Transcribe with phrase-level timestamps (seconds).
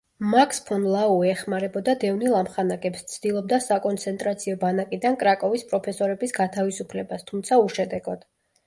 [0.33, 8.29] მაქს ფონ ლაუე ეხმარებოდა დევნილ ამხანაგებს, ცდილობდა საკონცენტრაციო ბანაკიდან კრაკოვის პროფესორების გათავისუფლებას, თუმცა უშედეგოდ.